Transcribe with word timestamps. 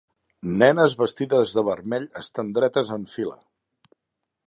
Nenes 0.61 0.95
vestides 1.01 1.53
de 1.59 1.65
vermell 1.69 2.09
estan 2.25 2.53
dretes 2.59 2.93
en 2.97 3.09
fila. 3.17 3.41